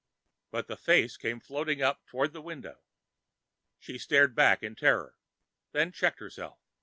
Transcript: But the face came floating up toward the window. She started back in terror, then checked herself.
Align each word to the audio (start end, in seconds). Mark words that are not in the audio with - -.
But 0.49 0.65
the 0.67 0.77
face 0.77 1.15
came 1.15 1.39
floating 1.39 1.83
up 1.83 2.07
toward 2.07 2.33
the 2.33 2.41
window. 2.41 2.81
She 3.77 3.99
started 3.99 4.33
back 4.33 4.63
in 4.63 4.73
terror, 4.75 5.15
then 5.73 5.91
checked 5.91 6.17
herself. 6.19 6.57